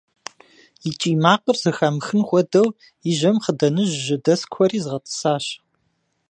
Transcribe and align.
И 0.89 0.91
кӀий 0.99 1.17
макъыр 1.23 1.57
зэхамыхын 1.61 2.21
хуэдэу 2.27 2.67
и 3.09 3.11
жьэм 3.17 3.37
хъыданыжь 3.43 3.95
жьэдэскуэри 4.05 4.79
згъэтӀысащ. 4.83 5.45